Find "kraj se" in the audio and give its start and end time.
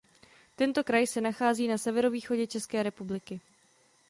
0.83-1.21